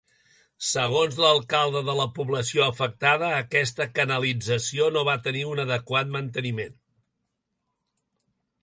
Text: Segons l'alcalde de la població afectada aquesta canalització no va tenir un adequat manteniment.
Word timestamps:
Segons 0.67 1.17
l'alcalde 1.23 1.83
de 1.89 1.93
la 1.99 2.07
població 2.15 2.63
afectada 2.69 3.29
aquesta 3.43 3.87
canalització 4.01 4.89
no 4.97 5.05
va 5.11 5.17
tenir 5.29 5.45
un 5.53 5.63
adequat 5.67 6.13
manteniment. 6.19 6.77